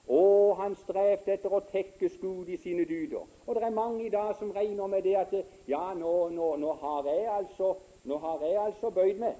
[0.07, 3.23] Og han strevde etter å tekkes Gud i sine dyder.
[3.47, 5.33] Og det er mange i dag som regner med det at
[5.67, 9.37] ja, nå, nå, nå har jeg altså, nå har jeg altså bøyd meg.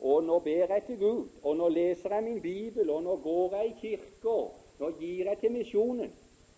[0.00, 3.56] Og nå ber jeg til Gud, og nå leser jeg min bibel, og nå går
[3.56, 4.36] jeg i kirka,
[4.78, 6.12] nå gir jeg til misjonen.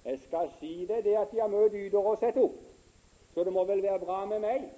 [0.05, 2.61] Jeg skal si deg det at de har mye dyder å sette opp,
[3.35, 4.68] så det må vel være bra med meg.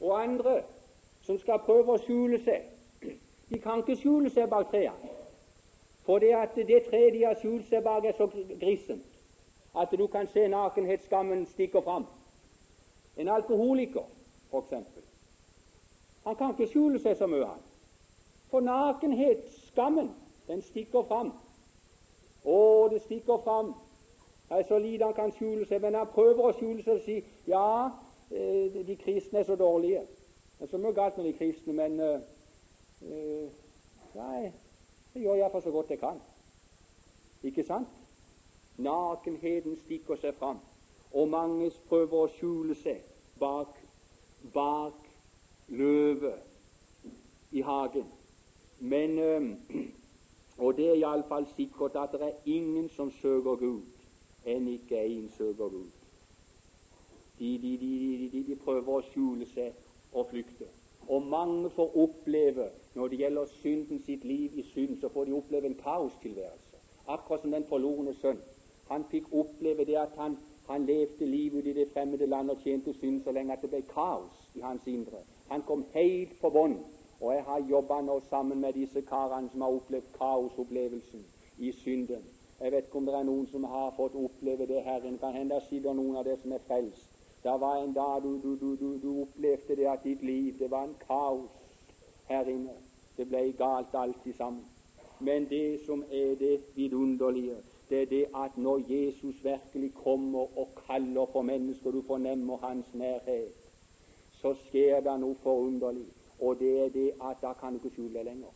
[0.00, 0.62] Og andre
[1.30, 2.64] som skal prøve å skjule seg,
[3.50, 5.12] de kan ikke skjule seg bak trærne.
[6.02, 8.26] For det at det treet de har skjult seg bak, er så
[8.58, 9.06] grissent
[9.78, 12.08] at du kan se nakenhetsskammen stikker fram.
[13.16, 14.10] En alkoholiker,
[14.50, 14.74] f.eks.
[16.26, 17.62] Han kan ikke skjule seg så mye, han.
[18.50, 20.10] For nakenhetsskammen,
[20.50, 21.30] den stikker fram.
[22.42, 23.76] Å, det stikker fram.
[24.48, 27.04] Det er så lite han kan skjule seg, men han prøver å skjule seg og
[27.06, 27.68] si ja,
[28.34, 30.08] eh, de kristne er så dårlige.
[30.60, 33.48] Det er så mye galt med de kristne, men uh,
[34.14, 34.50] Nei,
[35.14, 36.18] det gjør jeg iallfall så godt jeg kan.
[37.42, 37.88] Ikke sant?
[38.76, 40.58] Nakenheten stikker seg fram,
[41.12, 43.00] og mange prøver å skjule seg
[43.40, 43.78] bak,
[44.52, 45.08] bak
[45.68, 46.34] løve
[47.50, 48.12] i hagen.
[48.80, 49.16] Men,
[50.60, 53.86] Og det er iallfall sikkert at det er ingen som søker Gud,
[54.44, 55.88] enn ikke én søker Gud.
[57.38, 59.72] De, de, de, de, prøver å skjule seg
[60.12, 60.64] og flykte.
[61.08, 65.32] Og mange får oppleve, når det gjelder synden sitt liv i synd, så får de
[65.32, 66.76] oppleve en kaostilværelse.
[67.06, 68.38] Akkurat som den forlorne sønn.
[68.90, 72.92] Han fikk oppleve det at han, han levde livet i det fremmede land og tjente
[72.92, 75.22] synd så lenge at det ble kaos i hans indre.
[75.48, 76.78] Han kom helt på bånn
[77.20, 81.24] og jeg har jobba nå sammen med disse karene som har opplevd kaosopplevelsen
[81.58, 82.22] i synden.
[82.60, 85.18] Jeg vet ikke om det er noen som har fått oppleve det, Herren.
[85.18, 87.09] Kan hende det sitter noen av dere som er frelst.
[87.42, 90.84] Det var en dag du, du, du, du, opplevde det at ditt liv det var
[90.84, 91.50] en kaos
[92.28, 92.74] her inne.
[93.16, 94.64] Det ble galt alt sammen.
[95.20, 97.56] Men det som er det vidunderlige,
[97.90, 102.94] det er det at når Jesus virkelig kommer og kaller på mennesker, du fornemmer hans
[102.94, 103.52] nærhet,
[104.30, 106.06] så skjer det noe forunderlig.
[106.40, 108.52] Og det er det at da kan du ikke skjule det lenger.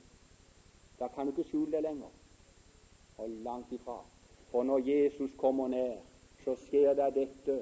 [1.00, 2.12] Da kan du ikke skjule det lenger.
[3.18, 3.98] Og langt ifra.
[4.50, 5.92] For når Jesus kommer ned,
[6.44, 7.58] så skjer det dette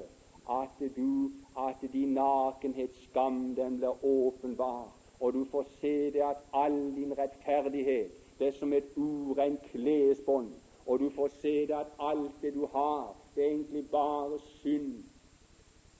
[0.49, 6.37] at du, at din nakenhet, skam, den blir åpenbar, og du får se det at
[6.53, 10.51] all din rettferdighet det er som et urent klesbånd,
[10.85, 15.03] og du får se det at alt det du har, det er egentlig bare synd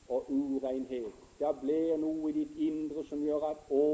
[0.08, 1.13] og urenhet.
[1.39, 3.86] Det blir noe i ditt indre som gjør at å,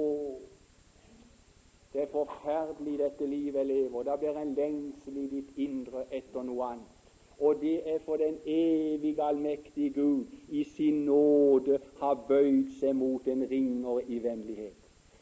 [1.93, 4.03] det er forferdelig dette livet jeg lever.
[4.03, 6.98] Det blir en lengsel i ditt indre etter noe annet.
[7.39, 13.27] Og det er for den evige, allmektige Gud i sin nåde har bøyd seg mot
[13.27, 14.75] en ringere i vennlighet.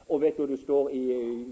[0.09, 1.03] Og vet du det står i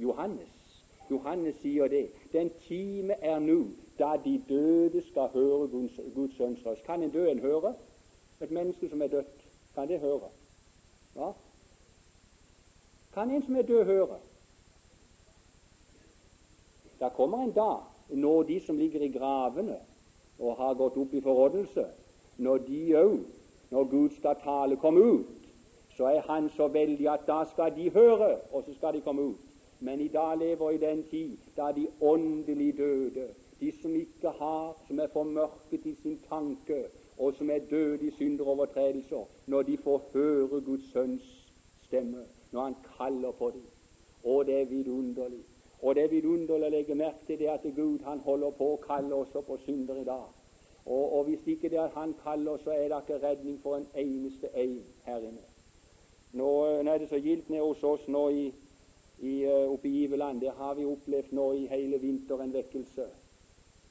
[0.01, 0.85] Johannes?
[1.11, 2.09] Johannes sier det.
[2.33, 3.65] Den time er nå
[3.99, 6.81] da de døde skal høre Guds, Guds sønns.
[6.85, 7.73] Kan en død en høre?
[8.41, 10.29] Et menneske som er dødt, kan det høre?
[11.15, 11.31] Ja.
[13.13, 14.17] Kan en som er død, høre?
[16.99, 19.77] Da kommer en dag når de som ligger i gravene
[20.39, 21.85] og har gått opp i forrådelse,
[22.37, 23.19] når de òg,
[23.71, 25.49] når Gud skal tale, kommer ut,
[25.89, 29.21] så er Han så veldig at da skal de høre, og så skal de komme
[29.21, 29.45] ut.
[29.79, 33.27] Men i dag lever i den tid da de åndelig døde,
[33.59, 36.85] de som ikke har, som er formørket i sin tanke,
[37.17, 42.23] og som er døde i synder og overtredelser, når de får høre Guds sønns stemme,
[42.51, 43.63] når han kaller på dem.
[44.23, 45.43] Og det er vidunderlig.
[45.85, 48.77] Og det er vidunderlig å legge merke til det at Gud han holder på å
[48.81, 50.31] kalle også på synder i dag.
[50.85, 53.85] Og, og hvis ikke det er Han kaller, så er det ikke redning for en
[53.93, 55.45] eneste en her inne.
[56.33, 56.47] Nå,
[56.83, 58.47] nå er det så gildt nede hos oss nå i,
[59.19, 60.41] i, uh, oppe i Iveland.
[60.41, 63.05] Det har vi opplevd nå i hele vinter en vekkelse.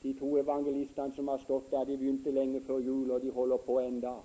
[0.03, 3.63] De to evangelistene som har stått der, de begynte lenge før jul, og de holder
[3.67, 4.17] på enda.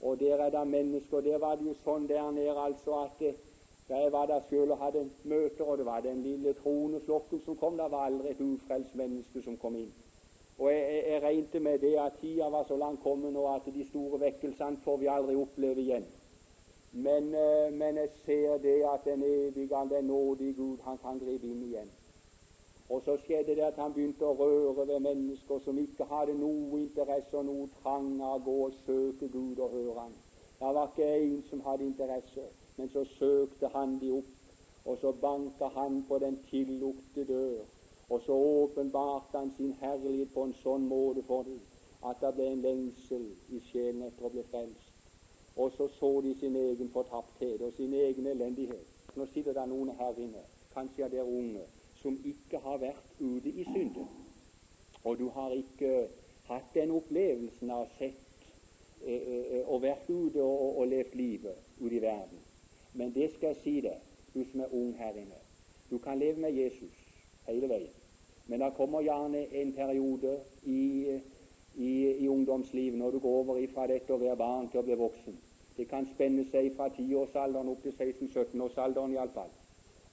[0.00, 1.20] Og der er det mennesker.
[1.20, 3.24] Der var det jo sånn der nede altså at
[3.88, 7.40] eh, jeg var der sjøl og hadde møter, og det var den lille troende flokken
[7.44, 7.78] som kom.
[7.78, 9.92] Det var aldri et ufrelst menneske som kom inn.
[10.58, 13.66] Og jeg, jeg, jeg regnet med det at tida var så langt kommet nå at
[13.74, 16.06] de store vekkelsene får vi aldri oppleve igjen.
[16.92, 21.46] Men, eh, men jeg ser det at den evige, den nådige Gud, han kan gripe
[21.46, 21.90] inn igjen.
[22.88, 26.82] Og så skjedde det at han begynte å røre ved mennesker som ikke hadde noe
[26.82, 30.12] interesse og noe trang av å gå og søke Gud og høre Han.
[30.60, 32.44] Det var ikke en som hadde interesse,
[32.76, 34.32] men så søkte han de opp,
[34.84, 37.62] og så banka han på den tillukte dør,
[38.08, 41.60] og så åpenbarte han sin herlighet på en sånn måte for dem
[42.04, 44.90] at det ble en lengsel i sjelen etter å bli frelst.
[45.56, 48.84] Og så så de sin egen fortapthet og sin egen elendighet.
[49.16, 50.42] Nå sitter det noen her inne,
[50.74, 51.64] kanskje er dere unge,
[52.02, 54.08] som ikke har vært ute i synden.
[55.04, 56.08] Og du har ikke
[56.48, 58.48] hatt den opplevelsen av sett
[59.04, 62.42] eh, eh, og vært ute og, og levd livet ute i verden.
[62.94, 64.02] Men det skal jeg si deg,
[64.34, 65.40] du som er ung her inne.
[65.90, 66.94] Du kan leve med Jesus
[67.46, 67.94] hele veien.
[68.46, 71.18] Men det kommer gjerne en periode i,
[71.74, 74.98] i, i ungdomslivet når du går over fra dette å være barn til å bli
[75.00, 75.36] voksen.
[75.76, 79.50] Det kan spenne seg fra tiårsalderen opp til 16-17-årsalderen iallfall.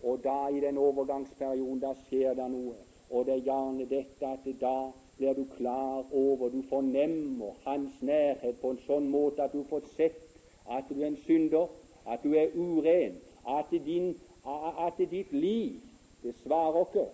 [0.03, 2.73] Og da i den overgangsperioden da skjer det noe.
[3.11, 4.75] Og det er gjerne dette at da
[5.17, 9.85] blir du klar over, du fornemmer hans nærhet på en sånn måte at du får
[9.93, 10.23] sett
[10.71, 11.67] at du er en synder,
[12.07, 14.15] at du er uren, at, din,
[14.87, 15.81] at ditt liv
[16.23, 17.07] det svarer ikke.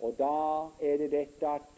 [0.00, 1.68] Og da er det dette at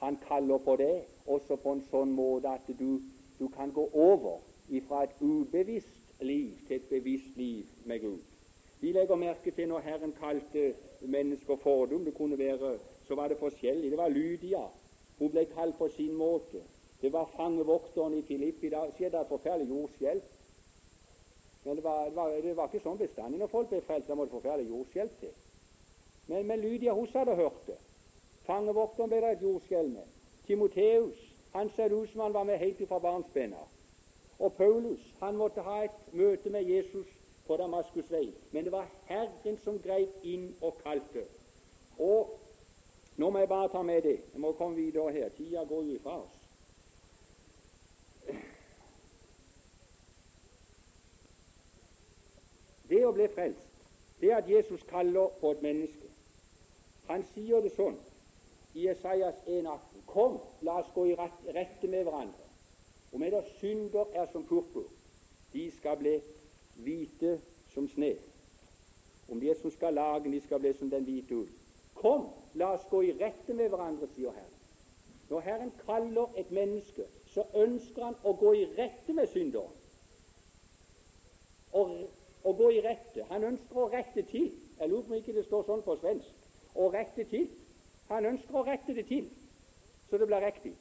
[0.00, 3.00] han kaller på det også på en sånn måte at du,
[3.38, 4.40] du kan gå over
[4.88, 8.18] fra et ubevisst liv til et bevisst liv med Gud.
[8.80, 12.04] Vi legger merke til når Herren kalte mennesker fordum.
[12.04, 13.90] Det kunne være, så var det forskjellig.
[13.90, 14.62] Det var Lydia.
[15.18, 16.62] Hun ble kalt på sin måte.
[17.02, 18.68] Det var fangevokteren i Filippi.
[18.70, 20.22] Da skjedde et forferdelig jordskjelv.
[21.64, 24.08] Men det var, det, var, det var, ikke sånn bestandig når folk ble frelst.
[24.08, 25.34] Da måtte forferdelig jordskjelv til.
[26.28, 27.78] Men, men Lydia hun hørt det.
[28.46, 30.14] Fangevokteren ble det et jordskjelv med.
[30.46, 33.68] Timoteus han ser ut som han var med helt fra barnsben av.
[34.38, 37.06] Og Paulus han måtte ha et møte med Jesus
[37.46, 38.28] på Damaskus vei.
[38.52, 41.24] Men det var Herren som grep inn og kalte.
[41.98, 42.38] Og
[43.18, 44.20] Nå må jeg bare ta med det.
[44.32, 45.28] Jeg må komme videre her.
[45.28, 46.34] Tida går jo ifra oss.
[52.88, 53.82] Det å bli frelst,
[54.20, 56.06] det at Jesus kaller på et menneske
[57.08, 57.96] Han sier det sånn
[58.76, 62.44] i Esaias 1,18.: Kom, la oss gå i rette med hverandre.
[63.12, 64.90] Om eder synder er som purpur,
[65.52, 66.18] de skal bli
[66.84, 67.38] hvite
[67.72, 68.12] som sne.
[69.28, 71.48] Om de er som skarlagen, de skal bli som den hvite ull.
[71.94, 74.54] Kom, la oss gå i rette med hverandre, sier Herren.
[75.28, 79.74] Når Herren kaller et menneske, så ønsker han å gå i rette med synderen.
[82.44, 83.24] Å gå i rette.
[83.30, 84.52] Han ønsker å rette til.
[84.78, 86.34] Jeg lurer på om ikke det står sånn på svensk.
[86.74, 87.48] Å rette til.
[88.08, 89.26] Han ønsker å rette det til,
[90.08, 90.72] så det blir riktig.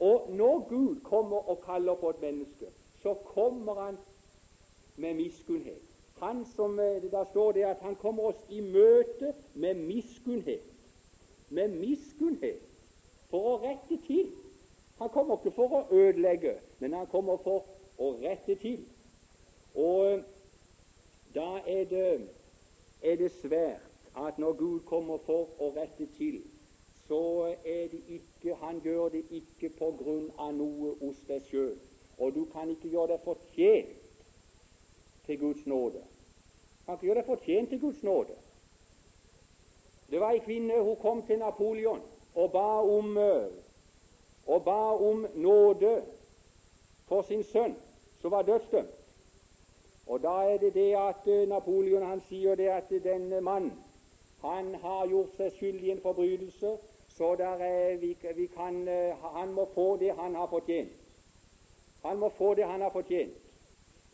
[0.00, 2.70] Og når Gud kommer og kaller på et menneske,
[3.02, 3.98] så kommer han
[4.96, 5.82] med miskunnhet.
[6.18, 10.62] Han som, eh, Da står det at han kommer oss i møte med miskunnhet.
[11.48, 12.62] Med miskunnhet
[13.30, 14.32] for å rette til.
[14.98, 17.64] Han kommer ikke for å ødelegge, men han kommer for
[17.98, 18.86] å rette til.
[19.74, 20.22] Og eh,
[21.34, 22.28] da er det,
[23.02, 26.42] er det svært at når Gud kommer for å rette til,
[27.08, 31.76] så er det ikke Han gjør det ikke på grunn av noe hos deg sjøl.
[32.18, 33.96] Og du kan ikke gjøre deg fortjent
[35.26, 36.02] til Guds nåde.
[36.02, 38.36] Du kan ikke gjøre deg fortjent til Guds nåde.
[40.10, 42.00] Det var ei kvinne hun kom til Napoleon
[42.34, 43.50] og ba om, eh,
[44.46, 46.02] og ba om nåde
[47.08, 47.76] for sin sønn,
[48.20, 48.97] som var dødsdømt.
[50.08, 53.72] Og Da er det det at eh, Napoleon han sier det at denne mannen
[54.40, 56.76] han har gjort seg skyldig i en forbrytelse,
[57.08, 60.92] så er, vi, vi kan, eh, han må få det han har fortjent.
[62.04, 63.34] Han må få det han har fortjent.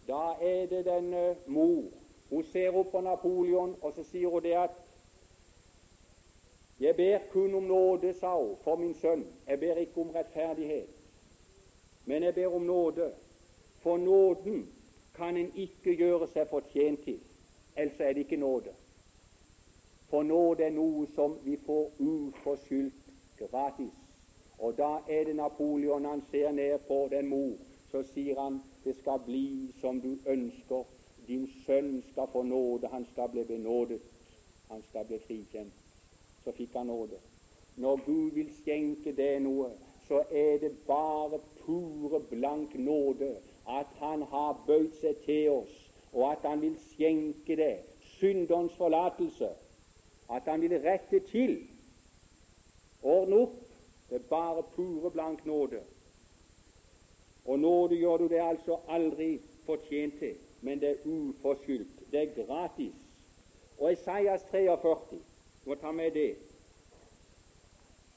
[0.08, 1.84] Da er det den uh, mor.
[2.30, 4.70] Hun ser opp på Napoleon, og så sier hun det at
[6.80, 9.26] Jeg ber kun om nåde, sa hun, for min sønn.
[9.46, 10.88] Jeg ber ikke om rettferdighet,
[12.04, 13.12] men jeg ber om nåde.
[13.76, 14.73] For nåden
[15.14, 17.20] kan en ikke gjøre seg fortjent til,
[17.76, 18.72] ellers er det ikke nåde.
[20.10, 23.94] For nåde er noe som vi får uforskyldt gratis.
[24.58, 27.56] Og da er det Napoleon han ser ned på den mor,
[27.90, 30.84] så sier han det skal bli som du ønsker.
[31.26, 34.00] Din sønn skal få nåde, han skal bli benådet.
[34.68, 35.72] Han skal bli frikjent.
[36.44, 37.16] Så fikk han nåde.
[37.76, 39.70] Når Gud vil skjenke deg noe,
[40.06, 43.32] så er det bare pure, blank nåde
[43.68, 45.74] at Han har bøyd seg til oss,
[46.12, 49.48] og at Han vil skjenke det syndens forlatelse
[50.30, 51.58] at han vil rette til,
[53.02, 53.60] ordne opp.
[54.10, 55.80] Det er bare pure blank nåde.
[57.44, 62.12] Og nåde gjør du det altså aldri fortjent til, men det er uforskyldt.
[62.12, 62.94] Det er gratis.
[63.78, 65.20] Og Esaias 43
[65.64, 66.36] må ta med det.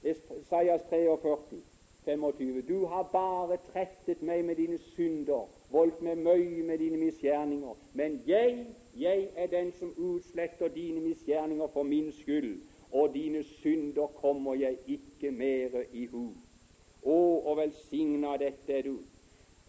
[0.03, 1.61] Esaias 43,
[2.07, 2.61] 25.
[2.67, 7.75] Du har bare trettet meg med dine synder, voldt meg møye med dine misgjerninger.
[7.93, 8.65] Men jeg
[8.99, 14.77] jeg er den som utsletter dine misgjerninger for min skyld, og dine synder kommer jeg
[14.87, 16.31] ikke mere i hu.
[17.03, 18.97] Å, og velsigna dette er du.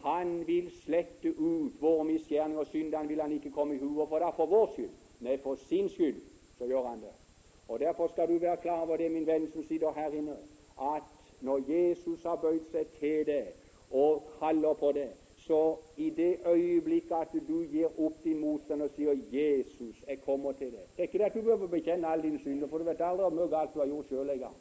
[0.01, 2.99] Han vil slette ut våre misgjerninger og synder.
[2.99, 4.01] Han vil han ikke komme i hu.
[4.01, 4.95] Og for da for vår skyld?
[5.21, 6.23] Nei, for sin skyld
[6.59, 7.13] så gjør han det.
[7.69, 10.37] Og Derfor skal du være klar over det, min venn som sitter her inne,
[10.95, 13.53] at når Jesus har bøyd seg til deg
[13.91, 18.91] og kaller på det, så i det øyeblikket at du gir opp din motstand og
[18.91, 22.23] sier 'Jesus, jeg kommer til deg' Det er ikke det at du behøver bekjenne alle
[22.23, 24.57] dine synder, for du vet aldri hvor mye galt du har gjort sjøl engang.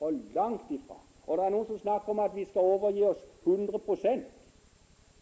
[0.00, 1.00] Og langt ifra.
[1.26, 4.24] Og det er noen som snakker om at vi skal overgi oss 100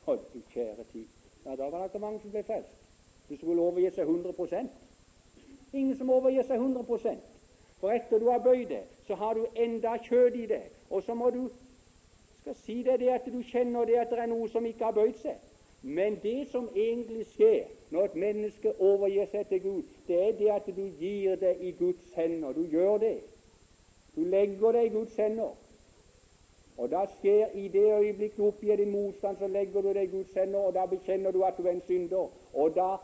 [0.06, 1.06] Å, du kjære tid.
[1.44, 2.76] Ja, Da var det ikke mange som ble frelst.
[3.28, 4.68] Du skulle overgi seg 100
[5.72, 7.16] Ingen som overgir seg 100
[7.80, 11.14] For etter du har bøyd deg, så har du enda kjød i deg, og så
[11.14, 11.48] må du
[12.40, 14.96] skal si deg det at du kjenner det at det er noe som ikke har
[14.96, 15.36] bøyd seg.
[15.82, 20.50] Men det som egentlig skjer når et menneske overgir seg til Gud, det er det
[20.52, 22.52] at du gir det i Guds hender.
[22.52, 23.18] Du gjør det.
[24.16, 25.52] Du legger det i Guds hender.
[26.76, 30.12] Og da skjer i det øyeblikk du oppgir din motstand, så legger du det i
[30.16, 32.32] Guds hender, og da bekjenner du at du er en synder.
[32.54, 32.96] Og da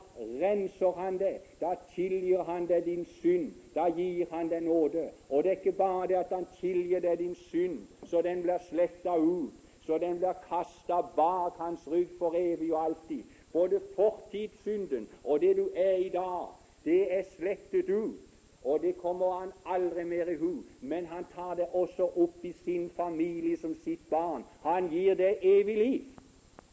[0.43, 1.41] renser han det.
[1.61, 3.53] Da tilgir han deg din synd.
[3.75, 5.09] Da gir han deg nåde.
[5.29, 8.59] Og det er ikke bare det at han tilgir deg din synd, så den blir
[8.69, 13.23] sletta ut, så den blir kasta bak hans rygg for evig og alltid.
[13.53, 16.47] Både fortidssynden og det du er i dag,
[16.85, 18.31] det er slettet ut.
[18.65, 20.63] og det kommer han aldri mer i hu.
[20.81, 24.45] Men han tar det også opp i sin familie som sitt barn.
[24.63, 26.01] Han gir det evig liv.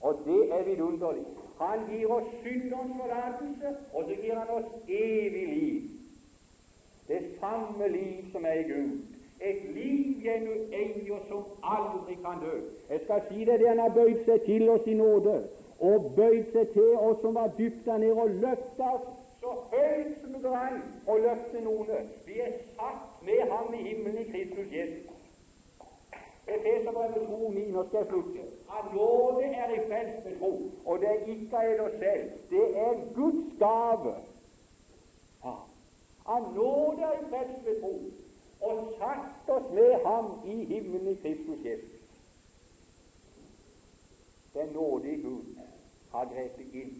[0.02, 1.26] Og det er vidunderlig.
[1.60, 5.82] Han gir oss synderens forlatelse, og så gir han oss evig liv.
[7.08, 8.98] Det samme liv som er i Gud.
[9.42, 12.56] Et liv gjennom eier som aldri kan dø.
[12.90, 15.36] Jeg skal si det, det han har bøyd seg til oss i nåde,
[15.80, 19.08] og bøyd seg til oss som var dypt der nede, og løfta oss
[19.42, 22.10] så høyt som det går an å løfte noen.
[22.26, 25.17] Vi er satt med ham i himmelen i Kristus Jesus.
[26.48, 27.72] Efeserbrevet 2,9.
[27.72, 28.40] Nå skal jeg slutte.
[28.78, 32.30] At nåde er i frelst ved tro, og det er ikke av oss selv.
[32.50, 34.14] Det er Guds gave.
[35.44, 35.56] Ja.
[36.26, 37.96] Av nåde er i frelst ved tro,
[38.62, 42.00] og satt oss med ham i himmelen i Kristus Jesus.
[44.54, 45.44] Den nådige Gud
[46.12, 46.98] har grepet inn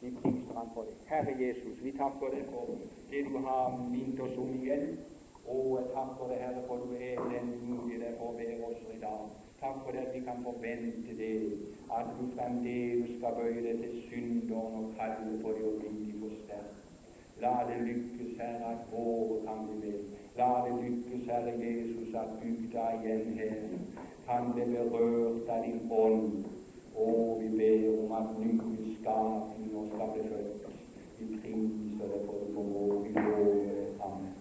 [0.00, 0.94] vi priser Ham for det.
[1.06, 2.68] Herre Jesus, vi takker deg for
[3.10, 4.96] det du har minnet oss om igjen.
[5.50, 9.00] Og jeg takker deg, Herre, for du er mulighet der for å være oss i
[9.02, 9.24] dag.
[9.60, 11.32] Takk for det at vi kan forvente det,
[11.96, 16.10] at du fremdeles skal bøye deg til synderen og kalle på det og bli.
[17.40, 20.00] La det lykkes, Herre, at våre kan bli med.
[20.36, 23.54] La det lykkes, Herre Jesus, at bygda igjen her
[24.26, 26.44] kan bli berørt av din ånd
[26.94, 30.68] og vi ber om at nye skapninger skal bli født.
[31.18, 34.39] Vi priser deg for det for vår